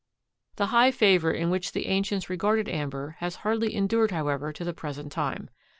The 0.55 0.65
high 0.73 0.89
favor 0.89 1.31
in 1.31 1.51
which 1.51 1.73
the 1.73 1.85
ancients 1.85 2.27
regarded 2.27 2.67
amber 2.67 3.17
has 3.19 3.35
hardly 3.45 3.75
endured 3.75 4.09
however 4.09 4.51
to 4.51 4.63
the 4.63 4.73
present 4.73 5.11
time. 5.11 5.51